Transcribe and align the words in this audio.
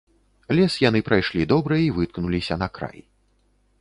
Лес 0.59 0.77
яны 0.83 1.01
прайшлі 1.09 1.47
добра 1.53 1.75
і 1.85 1.93
выткнуліся 1.99 2.55
на 2.63 2.67
край. 2.79 2.99